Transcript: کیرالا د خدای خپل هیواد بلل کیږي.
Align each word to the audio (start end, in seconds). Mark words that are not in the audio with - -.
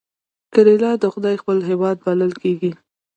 کیرالا 0.53 0.91
د 0.99 1.05
خدای 1.13 1.35
خپل 1.41 1.57
هیواد 1.69 1.97
بلل 2.05 2.31
کیږي. 2.41 2.71